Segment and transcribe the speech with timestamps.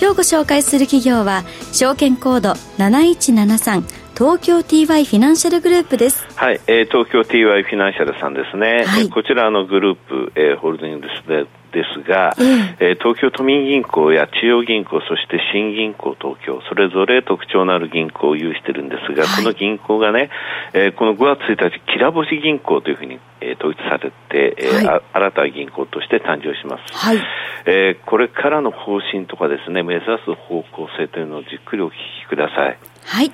[0.00, 3.82] 今日ご紹介する企業は証券コード7173
[4.16, 6.26] 東京 TY フィナンシャルグループです。
[6.36, 8.84] はい、えー、東京 TY フィナンシャルさんですね。
[8.86, 20.30] はい、こちらのグループ、えー、ホールディングスでですが、えー、えー、東京都民銀行や中央銀行、そして新銀行東京、それぞれ特徴のある銀行を有しているんですが、はい、この銀行がね、
[20.72, 26.94] えー、この5月1日、きらぼし銀行というふうに、えー、統一されて、えー、はい、新たな銀行として誕生します。
[26.94, 27.18] はい、
[27.66, 31.92] えー、これからの方針とかですね、目指す方向性というのをじっくりお聞
[32.24, 32.78] きください。
[33.04, 33.32] はい。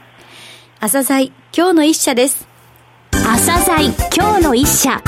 [0.80, 2.48] 朝鮮今日の一社です。
[3.12, 5.02] 朝鮮今日の一社。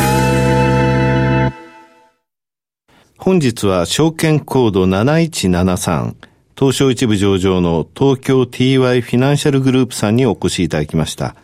[3.18, 6.14] 本日は証券コード7173
[6.56, 11.34] 東証一部上場の東京 TY フィナンシャルグループさんにお越しいただきました。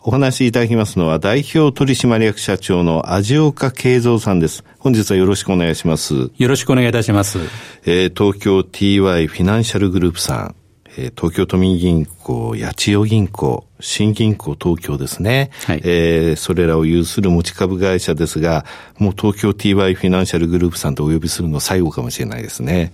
[0.00, 4.64] お話しいただきますのは代表取締役社長の味岡慶三さんです。
[4.78, 6.30] 本日はよろしくお願いします。
[6.36, 7.38] よろしくお願いいたします。
[7.84, 10.56] えー、東京 TY フィナンシャルグループさん。
[10.96, 15.50] え東京都民銀行、八千代銀行、新銀行東京ですね。
[15.66, 18.64] はい、えー、それらを有する持ち株会社ですが、
[18.98, 22.92] もう東京 TY フィナンシャルグループさんとお呼びするの最後かもしれないですね。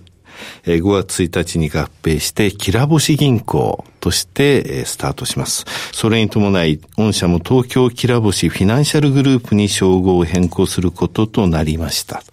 [0.65, 5.65] えー、5月1日に合併して、きらぼし銀行として、えー、スタートします。
[5.93, 12.23] それに伴い、御社も東京きらぼしフィナンシャルグループに称号を変更することとなりました。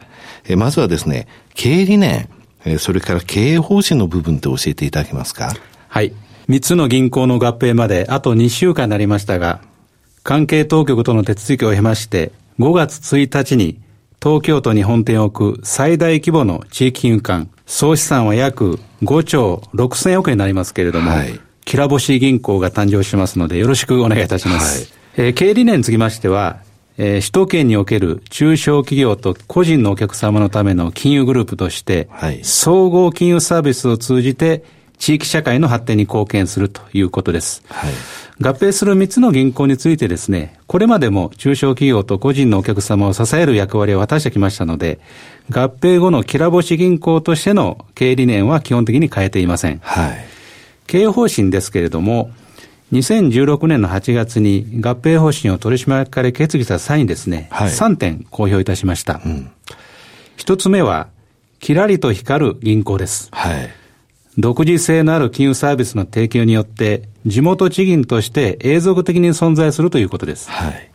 [0.47, 2.29] えー、まずはですね、経営理念、
[2.65, 5.55] えそれから経営方針の部分って教えていただけますか？
[5.89, 6.13] はい。
[6.49, 9.61] 三つの銀行の合併まであと2週間になりましたが、
[10.23, 13.79] 関係当局との手続きを経まして、5月1日に
[14.23, 24.91] 東京都に本店を置く最大規模の地域金融館、総資産は約5兆6千億円になりますけれども、はい、きらぼし銀行が誕生しますので、よろしくお願いいたします。
[25.17, 26.61] はい、えー、経営理念につきましては、
[26.97, 34.65] えー、首都圏における中小企業と個人のお客様のための金融グループとして、はい、総合金融サービスを通じて、
[34.99, 37.63] 地域社会の発展に貢献するということです。
[37.69, 37.93] はい、
[38.41, 45.01] 合併する3つの銀行についてですね、これまでも中小企業と個人のお客様を支える役割を果たしてきましたので、
[45.51, 49.81] 合併後のきらぼし銀行としての経営理念は基本的に変えていません。
[49.83, 50.19] はい、
[50.87, 52.31] 経営方針ですけれども、
[52.93, 59.21] 2016年の8月に合併方針を取締役会決議した際にですね、はい、3点公表いたしました。
[59.25, 59.51] うん、
[60.39, 61.09] 1つ目は、
[61.61, 63.29] きらりと光る銀行です。
[63.33, 63.71] はい、
[64.39, 70.49] 独自性のある金融サービスの提供によって、地元地銀として永続的に存在するということです。
[70.51, 70.91] はい、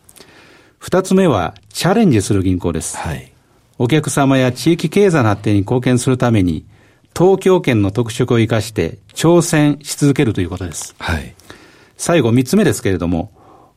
[0.80, 2.96] 2つ目は、チャレンジする銀行です。
[2.96, 3.30] はい、
[3.78, 6.64] お客様や地域経済の発展に貢献するために、
[7.16, 10.94] 東京圏の特色を生かして挑戦し続けるということです。
[10.98, 11.34] はい
[11.96, 13.30] 最後三つ目ですけれども、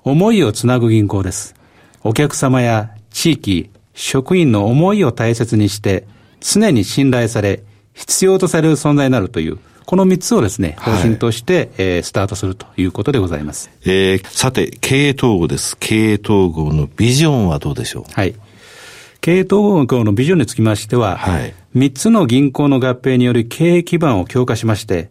[0.03, 1.55] 思いをつなぐ銀行です。
[2.03, 6.07] お客様や地域、職員の思いを大切にして、
[6.39, 7.63] 常に信頼され、
[7.97, 13.69] 必要とされる存在になるという、この三つをですね、方針として、はい、えー、スタートするということでございます。
[13.83, 15.77] えー、さて、経営統合です。
[15.79, 18.11] 経営統合のビジョンはどうでしょう？
[18.11, 18.35] はい。
[19.21, 25.09] 経営統合のビジョンにつきましては、はい、3つの銀行の合併による経営基盤を強化しまして、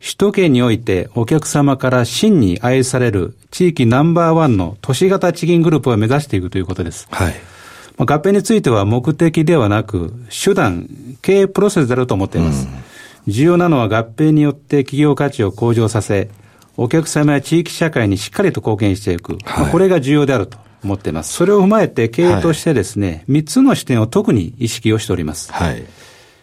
[0.00, 7.08] 首都圏においてお客様から真に愛される地域ナンバーワンの都市型地銀グループを目指していくということです。
[7.10, 7.34] はい。
[7.96, 10.88] まあ、合併については目的ではなく、手段、
[11.22, 12.66] 経営プロセスであると思っています。
[13.26, 16.30] うん、重要なのは合併によって企業価値を向上させ、
[16.76, 19.38] お客様や地域社会にしっかりと貢献していく。
[19.44, 21.32] はい、これが重要であると思っています。
[21.32, 25.52] それを踏まえて経営としてですね、三、はい、つの視点を特に意識をしております。
[25.52, 25.84] はい。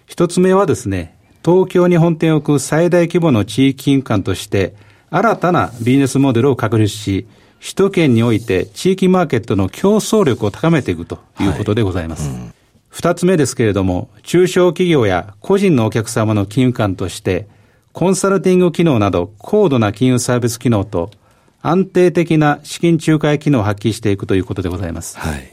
[0.06, 4.76] 一つ目はですね、東京に本店を置く最大規模の地域金融機関として、
[5.10, 7.28] 新たなビジネスモデルを確立し、
[7.62, 12.28] 首都圏において地域マーケットの競争力を高めていくということでございます。
[12.28, 17.48] 二、はいうん、つ目ですけれども、中小企業や個人のお客様の金融機関として、
[17.94, 21.12] コンサルティング機能など高度な金融サービス機能と
[21.62, 25.20] 安定的な資金仲介機能を発揮していくということでございます。
[25.20, 25.52] はい、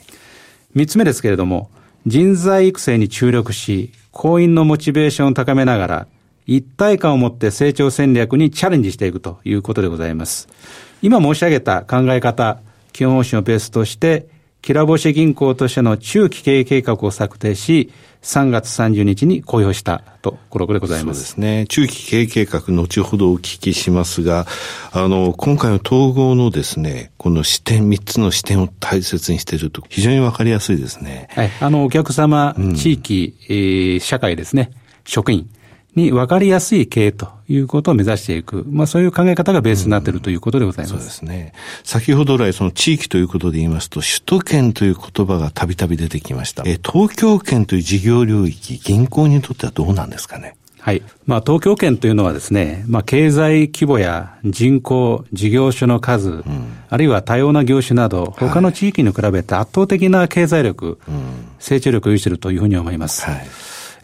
[0.75, 1.71] 三つ目ですけれども、
[2.07, 6.07] 人材育成に注力し、行員のモチベーションを高めながら、
[6.49, 10.49] 一体感を持って成長戦略にチャレンジしていくということでございます。
[11.03, 12.59] 今申し上げた考え方、
[12.93, 14.29] 基本方針をベースとして、
[14.63, 17.93] きらぼし銀行としての中期経営計画を策定し、
[18.23, 21.21] 3月30日に公表したところでございます。
[21.21, 21.67] そうですね。
[21.69, 24.47] 中期経営計画、後ほどお聞きしますが、
[24.91, 31.29] あの、今回の統合のですね、この視点、3つの視点を大切にしていると、非常にわかりやすいですね。
[31.33, 31.51] はい。
[31.61, 34.71] あの、お客様、地域、うん、えー、社会ですね、
[35.05, 35.49] 職員、
[35.95, 38.65] に分かりやすい経営ということを目指していく。
[38.71, 40.95] まあそういう考え方がベースになっているということでございます。
[40.97, 41.53] そうですね。
[41.83, 46.63] 先ほど来その地域ということで言いますと、首都圏という言葉がたびたび出てきました。
[46.67, 50.55] え、東京圏という事業領域、銀行にとってはどうなんですかね？
[50.81, 51.03] はい。
[51.27, 56.45] まあ、東京圏というのはですね、まあ、経済規模や人口、事業所の数、うん、
[56.89, 61.19] あるいは多様な業種など、他の地域に比べて圧倒的な経済力、はい、
[61.59, 63.25] 成長力を有しているというふうに思います。
[63.25, 63.47] はい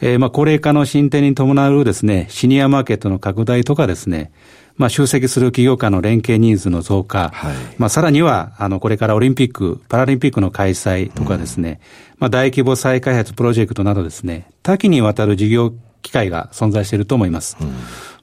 [0.00, 4.32] えー、まあ、高齢化の進展に伴うですね、シニアマーケットの拡大とかですね、
[4.76, 11.80] まあ、集積する企業間の連携ニーズの増加、はい、まあ、さらには、あの、これからオリンピック、パラリンピックの開催とかですね、
[12.14, 17.56] うん、まあ、大規模再開発プロジェクトなどですね、多岐にわたる事業機会が存在していると思います。
[17.60, 17.72] うん、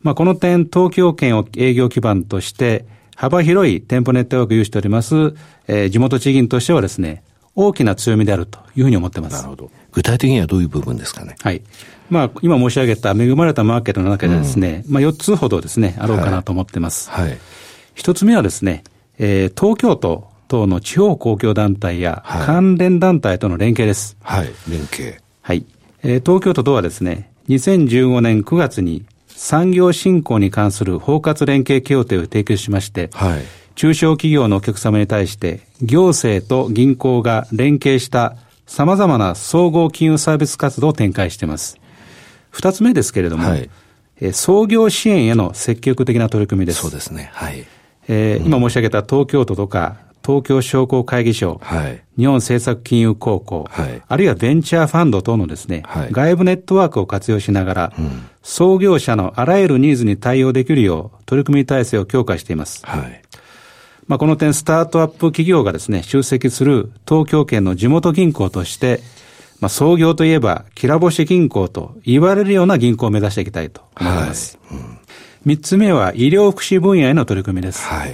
[0.02, 2.86] まあ、この点、東京圏を営業基盤として、
[3.16, 5.36] 幅広い店舗ネットワークを有しております、
[5.68, 7.24] えー、地元地銀としてはですね、
[7.56, 9.34] 大きな強みであるというふうに思ってます。
[9.34, 9.72] なるほど。
[9.92, 11.36] 具体的にはどういう部分ですかね？
[11.42, 11.62] はい。
[12.10, 17.10] まあ、今申し上げた恵まれたマーケットの中でですね、うん、まあ4つほどですね、あろうかなと思ってます。
[17.10, 17.30] はい。
[17.30, 17.38] はい、
[17.96, 18.84] 1つ目はですね、
[19.18, 24.18] えー、東京都等の地方公共団体や関連団体との連携です。
[24.22, 25.22] はい、連携。
[25.42, 25.66] はい。
[26.04, 33.42] えー、東京都とはですね、2015年9月に産業振興に関する包括連携協定を提供しまして、はい、
[33.76, 38.36] 中小企業のお客様に対して、行政と銀行が連携した
[38.72, 41.78] 様々な総合金融サービス活動を展開しています。
[42.52, 43.70] 二つ目ですけれども、はい、
[44.22, 46.80] え創業支援への積極的な取り組みです。
[46.80, 47.32] そうですね。
[47.34, 47.66] はい。
[48.08, 62.86] えー、うん、今申し上げた東京都とか、東京商工会議所、はい、日本政策金融高校、はい、あるいはベンチャーファンド等のですね、はい、外部ネットワークを活用しながら、うん、創業者のあらゆるニーズに対応できるよう取り組み体制を強化しています。
[62.86, 63.22] はい
[64.08, 69.02] まあ、この点、スタートアップ企業がですね、集積する東京圏の地元銀行として、
[69.60, 74.58] まあ、創業といえば、きらぼし銀行と言われるような銀行を目指していきたいと思います。
[74.68, 74.80] はい
[75.48, 77.88] うん、つ目は、医療福祉分野への取り組みです。
[77.88, 78.14] はい、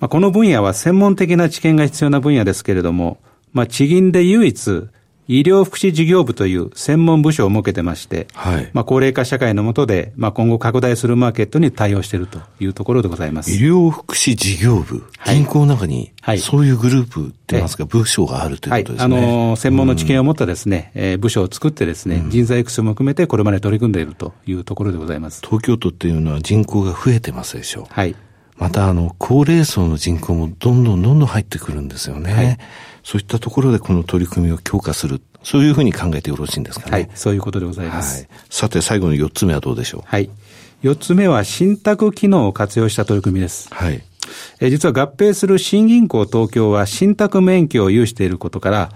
[0.00, 3.18] まあ、この分野は専門的な知見が必要な分野ですけれども、
[3.52, 4.88] まあ、地銀で唯一、
[5.30, 13.52] 医療福祉事業部という専門部署を設けてまして、はい、まあ、高齢化社会の下で、まあ、今後拡大するマーケットに対応しているというところでございます。
[13.52, 19.16] 医療福祉事業部、銀行の中に、そういうグループって言いますか、部署があるということですね。
[19.16, 25.42] はい、あの専門の知見を持ったですね、えー、部署を作ってですね、うん、人材育成も含めてこれまで取り組んでいるというところでございます。
[25.44, 27.84] 東京都っていうのは人口が増えてますでしょう。
[27.88, 28.16] はい。
[28.60, 32.32] また、あの、高齢層の人口もどんどんどんどん入ってくるんですよね。
[32.32, 32.58] はい
[33.02, 35.22] そういったところでこの取り組みを強化する。
[35.42, 36.92] そういうふうに考えてよろしいんですかね。
[36.92, 38.18] はい、そういうことでございます。
[38.18, 40.02] はい、さて、最後の4つ目はどうでしょう？
[40.04, 40.28] はい。
[40.82, 43.68] 4つ目は、信託機能を活用した取り組みです。
[43.72, 44.02] はい。
[44.60, 48.90] え実は合併する新銀行東京は信託免許を有していることから、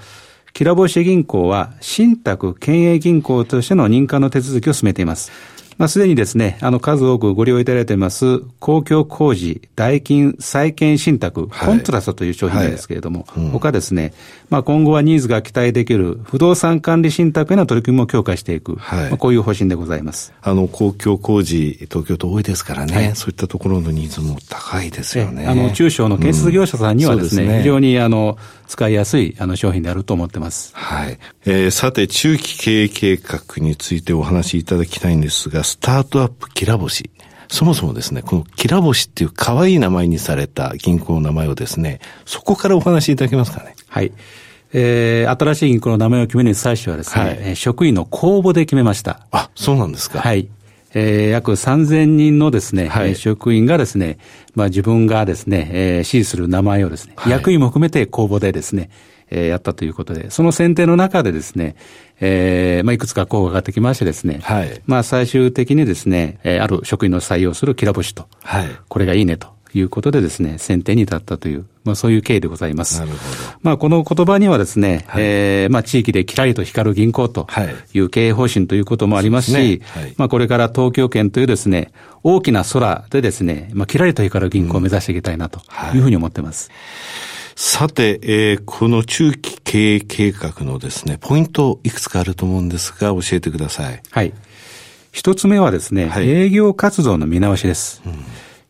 [0.52, 5.32] きらぼし銀行は信託経営銀行としての認可の手続きを進めています。
[5.78, 13.44] まあ、すでにですね、あの、数多くご利用いただいています、公共工事、代金、債券信託、はい、コントラストという商品ですけれども、はい。
[13.44, 14.12] うん、他ですね、
[14.50, 20.32] まあ、今後はニーズが期待できる不動産管理信託への取り組みも強化していく、はい、まあ、こういう方針でございます。
[20.42, 25.46] あの、公共工事、東京都多いですからね、そういったところのニーズも高いですよね。
[25.46, 27.58] あの、中小の建設業者さんにはですね、うん、すね。
[27.60, 30.72] 非常に、あの、使いやすい、あの、商品であると思ってます。
[30.74, 31.18] はい。
[31.44, 37.10] えー、さて、中期経営計画についてお話しいただきたいんですが、スタートアップきらぼし。
[37.48, 43.76] そもそもですね、このきらぼしっていう可愛い名前にされた銀行の名前をですね、そこからお話しいただけますかね？
[43.88, 44.12] はい。
[44.72, 49.20] えー、新しい銀行の名前を決めるに際してはですね、はい、職員の公募で決めました。
[49.30, 50.20] あ、そうなんですか。
[50.20, 50.48] はい。
[50.94, 54.18] えー、約3000人のですね、はい、職員がですね、
[54.54, 58.90] まあ自分がですね、えー、支持する名前をですね、はい、役員も含めて公募でですね、
[59.30, 61.76] えー、やったということで、その選定の中でですね、
[62.20, 69.54] えー、まあいくつか候補が上がってきましてですね、はい、まあ最終的にですね、えー、ある職員の採用するきら星と、はい、これがいいねと。
[69.74, 73.00] いうことでですね、選定に至ったという、まあそういう経緯でございます。
[73.00, 73.20] なるほど。
[73.62, 77.48] まあこの言葉にはですね、はい、えー、まあ地域でキラリと光る銀行と
[77.92, 85.60] いう経営方針ということもありますし、はいねはい、まあこれから東京圏というですね、大きな空でですね、まあキラリと光る銀行を目指していきたいなと
[85.94, 86.70] いうふうに思っています。
[87.56, 94.02] さて、えー、この中期経営計画のですね、ポイントいくつかあると思うんですが、教えてください。
[94.10, 94.32] はい。
[95.12, 98.02] 一つ目はですね、はい、営業活動の見直しです。
[98.06, 98.14] うん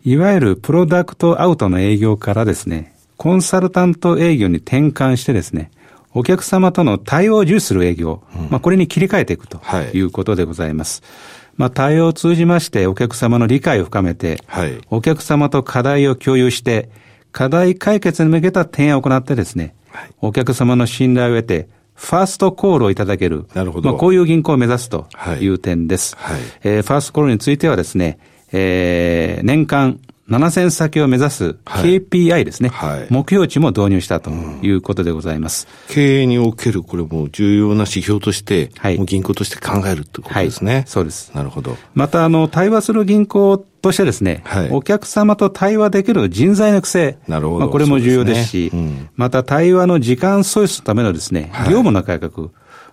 [0.05, 5.71] いわゆるプロダクトアウトの営業からですね、コンサルタント営業に転換してですね、
[6.13, 9.63] お客様との対応を重視する営業、うん、まあ、これに切り替えていくと
[9.95, 11.01] いうことでございます。
[11.01, 11.11] はい、
[11.57, 16.91] まあ、対応を通じましてお客様の理解を深めて、はい、お客様と課題を共有して、
[17.33, 23.47] 課題解決に向けた提案を行ってですね、はい、お客様の信頼を得て、ファーストコールをいただける。
[23.55, 23.89] なるほど。
[23.89, 25.07] まあ、こういう銀行を目指すと
[25.41, 26.15] いう点です。
[26.19, 26.41] はい。
[26.63, 28.19] えー、ファーストコールについてはですね、
[28.57, 29.99] えー、年間
[30.31, 35.67] 7000先を目指す KPI ですね、はい、目標値も導入したということでございます。
[35.89, 40.75] うん、経営におけるこれも重要な指標として、はい、銀行として考えるということですね。
[40.75, 41.33] はい、そうです。
[41.35, 41.77] なるほど。
[41.95, 47.19] また、あの、対話する銀行としてですね、はい、お客様と対話できる人材の育成。
[47.29, 47.61] なるほど。
[47.61, 52.49] まあ、これも重要ですし、すねうん、また対話の時間創出のためのですね、業務の改革。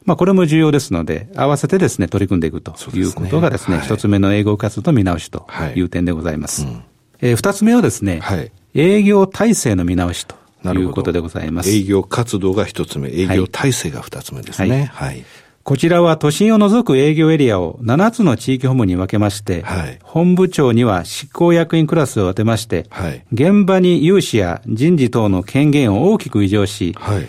[0.05, 5.81] まあ、これも重要ですので、合わせてですね、取り組んでいくということがですね、一、ね、つ目の英語活動の見直しとい。
[5.81, 6.63] う点でございます。
[6.63, 6.83] うん。
[7.21, 10.35] えー、二つ目はですね、はい、営業体制の見直しと
[10.73, 11.69] いうことでございます。
[11.69, 14.89] 営業活動が一つ目、営業体制が二つ目ですね。
[14.93, 15.09] はい。
[15.09, 15.25] はい、
[15.63, 27.27] こちらは都心を除く営業エリアを7つの地域本部に分けまして、はい、本部長には執行役員クラスを当てまして、はい、現場に融資や人事等の権限を大きく移譲し、はい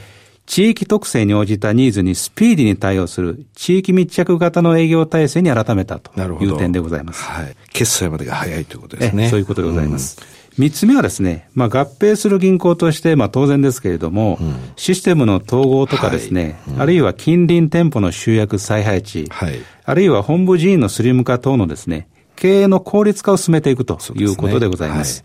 [0.53, 7.25] 地域特性に応じたニーズにスピーディーに対応する地域密着型の営業体制に改めたという点でございます。
[7.25, 7.57] はい。
[7.73, 9.31] 決済までが早いということですね。
[9.31, 10.21] そういうことでございます。
[10.59, 19.55] 三、うん、つ目はですね、まあ、合併する銀行として、まあ、当然ですけれども、うん、システムの統合とかですね、はいうん、あるいは近隣店舗の集約再配置、はい、
[19.87, 25.15] あるいは本部人員のスリム化等のですね、経営の効率化を進めていくということでございます。
[25.15, 25.23] す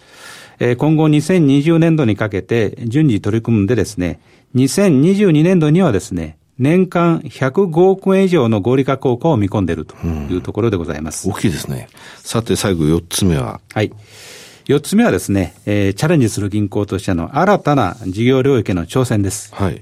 [0.61, 4.21] ねはい、今後2020年度にかけて順次取り組んでですね、
[4.55, 11.29] 2022年度にはですね、年間105億円以上の合理化効果を見込んでいるというところでございます。
[11.29, 11.87] 大きいですね。
[12.17, 13.61] さて最後4つ目は？
[13.73, 13.91] はい。
[14.65, 19.53] 4つ目はですね、えー、チャレンジする銀行としての新たな事業領域の挑戦です。
[19.53, 19.81] はい。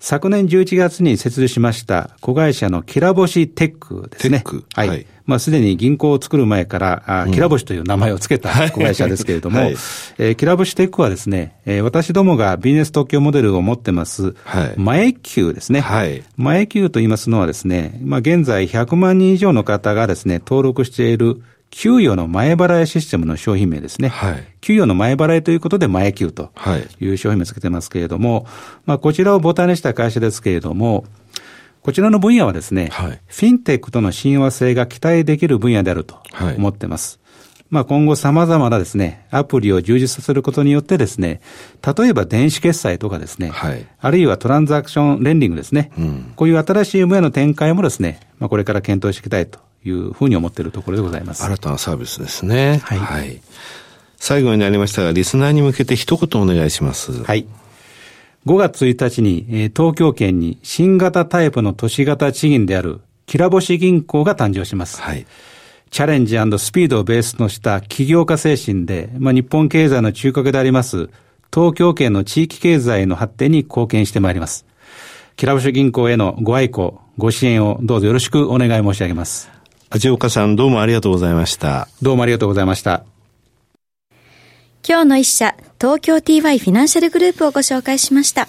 [0.00, 4.38] 昨年11月に設立しました子会社のキラボシテックですね。
[4.38, 4.64] テック。
[4.74, 4.88] はい。
[4.88, 15.80] はい、まあ、すでに銀行を作る前から、あキラボシという名前を付けた子会社ですけれども、 はい、えー、キラボシテックはですね、えー、私どもがビジネス特許モデルを持ってます、はい、前級ですね。
[15.80, 16.22] はい。
[16.36, 24.08] 前級と言いますのはですね、まあ、現在100万人以上の方がですね、登録している給与の前払いシステムの商品名ですね。
[24.08, 26.50] はい、給与の前払いということで前給と
[27.00, 28.46] いう商品名をつけてますけれども、
[28.86, 31.04] まあ、こちらをボタンにした会社ですけれども、
[31.82, 36.16] こちらの分野はですね、はい、フィンテックとの親和性が期待できる分野であると
[36.56, 37.18] 思ってます。
[37.22, 41.40] はい、まあ今後様々なですね、アプリを充実させることによってですね、
[41.96, 51.44] 例えば電子決済とかですね、はい、あるいはトランザクションレンディングですね、うん、こういう新しい分野の展開もですね、まあこれから検討していきたいというふうに思っているところでございます。
[51.44, 52.80] 新たなサービスですね。
[52.82, 52.98] はい。
[52.98, 53.40] はい、
[54.16, 57.22] 最後になりましたが、リスナーに向けて一言お願いします。
[57.24, 57.46] はい。
[58.46, 65.02] 5月1日に、えー、東京圏に新型タイプの都市型地銀であるきらぼし銀行が誕生します。
[65.02, 65.26] はい。
[65.90, 71.08] チャレンジスピードをベースとした起業家精神で、まあ、日本経済の中核であります、
[71.52, 74.66] 東京圏の地域経済の発展に貢献してまいります。
[75.36, 79.57] きらぼし銀行へのご愛顧、ご支援をどうぞよろしくお願い申し上げます。
[79.90, 81.88] 味岡さんどうもありがとうございました。
[82.02, 83.04] どうもありがとうございました。
[84.86, 88.48] 今日の一社、東京 TY フィナンシャルグループをご紹介しました。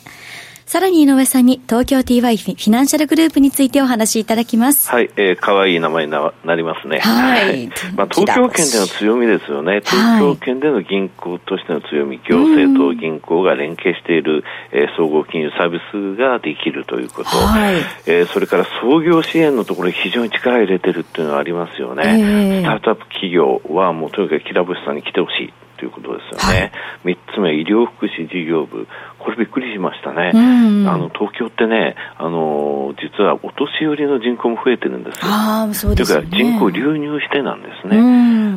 [0.70, 4.88] さらに井上さんに東京 TY フィナンシャルグループについてお話しいただきます。
[4.92, 7.00] はい、えー、かわいい名前にななりますね。
[7.00, 7.70] はい。
[7.96, 9.82] まあ、東京圏での強みですよね。
[9.84, 17.30] 東京圏での銀行としての強み、行政と銀行が連携している、えー、総合金融サービスができるということ。
[17.30, 17.78] はい。
[18.06, 22.04] えー、それから創業支援のところに非常に力を入れてるっていうのはありますよね。
[22.06, 25.54] えー、スタートアップ企業はもうとにかくきらぼしさんに来てほしい。
[25.80, 26.72] ということですよね。
[27.04, 28.86] 三、はい、つ目、医療福祉事業部。
[29.18, 30.32] これびっくりしましたね。
[30.34, 35.22] あの、東京ってね、あの、実はお年寄りの人口も増えてるんですよ。
[35.26, 36.28] ああ、そうですね。
[36.28, 37.98] というか、人口流入してなんですね。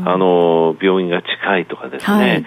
[0.04, 2.46] あの、病院が近いとかですね、はい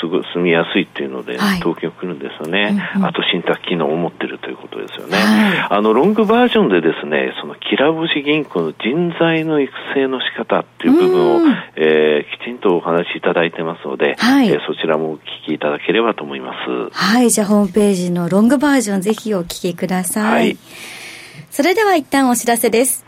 [0.00, 11.40] すぐ住みやすいっていうので、東京来るんですよね、うんうん、あと信託機能を持ってるということですよね、はい、あのロングバージョンでですねそのきらぼし銀行の人材の育成の仕方っていう部分を、
[11.76, 16.90] えー、きちんとお話しいただいてますので、はい、えー、そちらもお聞きいただければと思います。
[16.92, 17.30] はい。
[17.30, 20.58] じゃあホームページのロングバージョンぜひお聞きください、はい、
[21.50, 23.07] それでは一旦お知らせです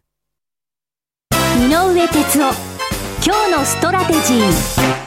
[1.61, 2.53] 井上哲夫、
[3.23, 5.01] 今日のストラテジー。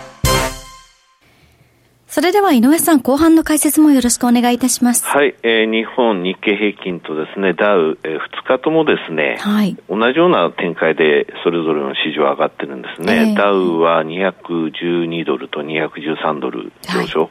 [2.07, 5.05] それでは井上さん、後半の解説もよろしくお願いいたします。
[5.05, 13.31] はい、えー、日本日経平均とですね、ダウ、えー、2日ともですね、はい、同じような展開でそれぞれの市場上がってるんですね。
[13.31, 17.21] えー、ダウは212ドルと213ドル上昇。
[17.23, 17.31] はい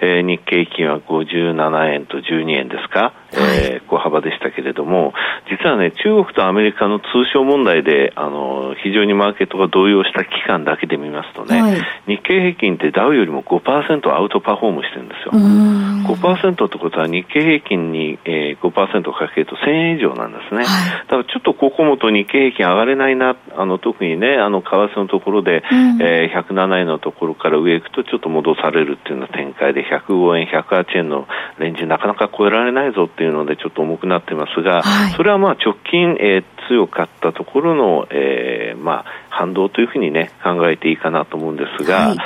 [0.00, 5.12] えー、日経平均は57円と12円ですか、えー、小幅でしたけれども、
[5.50, 11.74] 実はね、中国とアメリカの通商問題で、あの、非常にマーケットが動揺した期間だけで見ますとね、はい、
[12.06, 15.32] 日経平均ってダウよりも5%アウトパフォームしてるんですよ。
[15.32, 20.64] 5%ってことは日経平均に、えー、5%かけると1000円以上なんですね。
[20.64, 31.26] はい、だからちょっとここもと日経平均上がれないな、あの、特にね、あの、為替のところで、うん、えー、107円のところから上行くとちょっと戻されるっていうような展開で、105円、108円の
[31.58, 42.18] レンジなかなか超えられないぞっていうのでちょっと重くなってますが、はい、それはまあ直近、えー、強かったところの、えー、まあ反動というふうにね考えていいかなと思うんですが、はい、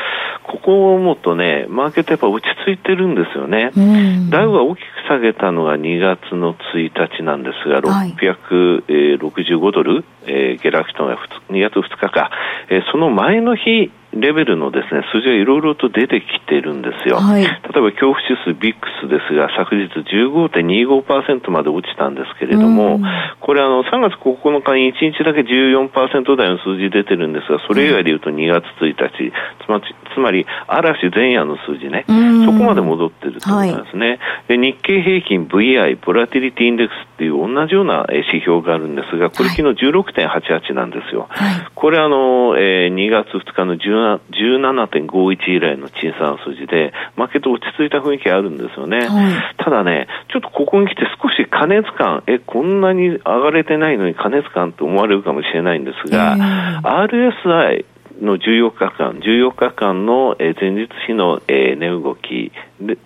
[0.43, 3.71] ここを思うとね、マーケットやっぱ落ち着いてるんですよね。
[4.31, 11.17] ダウが大きく下げたのが2月の1日なんですが、665ドル、えー、下落したのが
[11.51, 12.31] 2月2日か、
[12.69, 17.17] えー、その前の日レベルのですね、数字がいろいろと出てきてるんですよ。
[17.17, 23.01] はい、例えば恐怖指数ビックスですが、昨日15.25%まで落ちたんですけれども、
[23.41, 29.33] これあの3月9日に1日だけ14%台の数字出てるんですが、それ以外で言うと2月1日、
[29.65, 34.09] つまつまり嵐前夜の数字ね、そこまで戻ってると思いますね。
[34.09, 41.29] はい、で日経平均 VI、ボラティリティインデックスっていう同じような指標があるんですが、これ昨日16.88なんですよ。
[41.31, 43.77] はい、これあの、えー、2月2日の
[44.31, 49.09] 17.51以来の小さな数字で、マーケット落ち着いた雰囲気あるんですよね。
[49.09, 57.85] はい、ただね、ちょっとここに来て少し過熱感、え、こんなに上がれてないのに過熱感と思われるかもしれないんですが、えー、RSI、
[58.21, 62.53] の14日間、14日間の前日比の値動き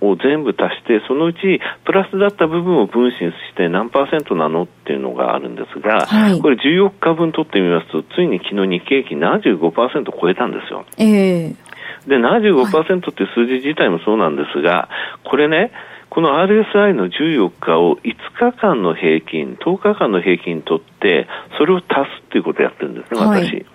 [0.01, 10.85] を全部足して、そのうちプラスだった部分を分子して何パーセントなのっていうのがあるんですが、はい、これ14日分取ってみますと、ついに昨日日経平均75%超えたんですよ。
[10.99, 14.89] えー、で、75%っていう数字自体もそうなんですが、
[15.25, 15.73] これね、
[16.09, 21.27] この RSI の14日を5日間の平均、10日間の平均取って、
[21.59, 23.27] それを足すっていうことをやってるんですね、私。
[23.27, 23.67] はい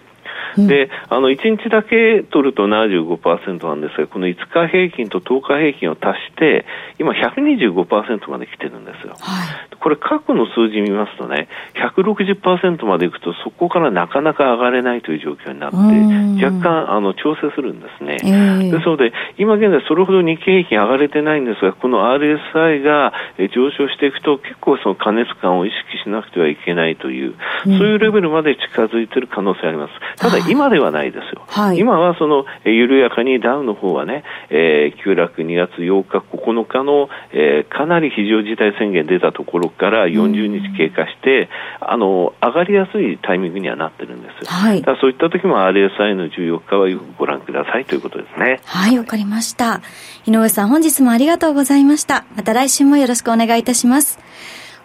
[0.58, 6.66] で、あの、1日だけ取ると75%なんですが、この5日平均と10日平均を足して、
[7.00, 9.16] 今125%まで来てるんですよ。
[9.20, 18.18] はい、これ過去の数字見ますとね、160%までいくとそこからなかなか上がれないという状況になって、若干あの調整するんですね。
[18.24, 23.14] えー、ですので、今現在それほど日経平均上がれてないんですが、この RSI が
[23.54, 29.94] 上昇していくと結構その加熱感を意識しなくてはいけないという、そういうレベルまで近づいている可能性あります。
[30.18, 31.44] ただ今ではないですよ。
[31.48, 41.50] はい、今はその、緩やかにダウの方はね、えー、急落2月8日、9日の、えー、かなり非常事態宣言出たところから40日経過して、
[41.80, 44.50] あの、上がりやすいタイミングにはなってるんです。
[44.50, 44.82] はい。
[44.82, 48.60] だそういった時も RSI の14日はよくご覧くださいということですね。
[48.66, 49.82] はい、わかりました。
[50.26, 52.26] 井上さん、本日もありがとうございました。
[52.36, 54.20] また来週もよろしくお願いいたします。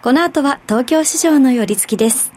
[0.01, 2.36] この後は東京市場の寄り付きです。